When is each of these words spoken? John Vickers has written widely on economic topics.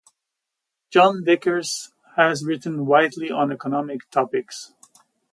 John 0.89 1.23
Vickers 1.23 1.93
has 2.15 2.43
written 2.43 2.87
widely 2.87 3.29
on 3.29 3.51
economic 3.51 4.09
topics. 4.09 4.73